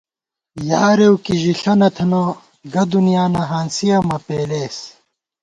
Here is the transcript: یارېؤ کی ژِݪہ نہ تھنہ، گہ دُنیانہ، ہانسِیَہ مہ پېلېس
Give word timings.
یارېؤ 0.69 1.15
کی 1.23 1.33
ژِݪہ 1.41 1.73
نہ 1.79 1.89
تھنہ، 1.95 2.23
گہ 2.73 2.83
دُنیانہ، 2.91 3.41
ہانسِیَہ 3.49 3.97
مہ 4.07 4.17
پېلېس 4.25 4.77